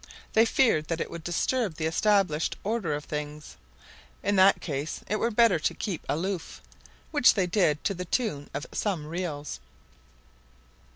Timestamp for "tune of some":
8.05-9.05